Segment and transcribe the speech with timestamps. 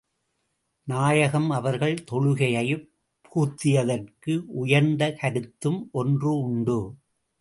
[0.87, 2.87] நாயகம் அவர்கள் தொழுகையைப்
[3.27, 6.79] புகுத்தியதற்கு உயர்ந்த கருத்தும் ஒன்று உண்டு.